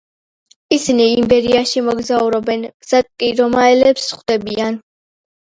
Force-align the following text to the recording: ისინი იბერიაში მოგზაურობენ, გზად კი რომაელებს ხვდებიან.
ისინი 0.77 1.05
იბერიაში 1.23 1.83
მოგზაურობენ, 1.89 2.63
გზად 2.87 3.13
კი 3.25 3.29
რომაელებს 3.43 4.09
ხვდებიან. 4.17 4.83